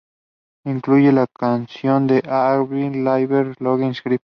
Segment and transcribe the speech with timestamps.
[0.65, 4.19] Incluye canción de Avril Lavigne "Losing Grip".